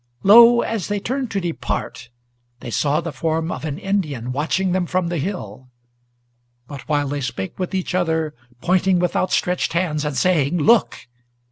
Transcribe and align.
Lo! 0.23 0.61
as 0.63 0.87
they 0.87 0.99
turned 0.99 1.29
to 1.29 1.39
depart, 1.39 2.09
they 2.59 2.71
saw 2.71 2.99
the 3.01 3.11
form 3.11 3.51
of 3.51 3.63
an 3.63 3.77
Indian, 3.77 4.31
Watching 4.31 4.71
them 4.71 4.87
from 4.87 5.09
the 5.09 5.19
hill; 5.19 5.69
but 6.67 6.89
while 6.89 7.07
they 7.09 7.21
spake 7.21 7.59
with 7.59 7.75
each 7.75 7.93
other, 7.93 8.33
Pointing 8.61 8.97
with 8.97 9.15
outstretched 9.15 9.73
hands, 9.73 10.03
and 10.03 10.17
saying, 10.17 10.57
"Look!" 10.57 11.05